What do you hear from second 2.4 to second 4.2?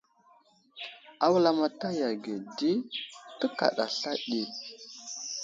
di tekaɗa sla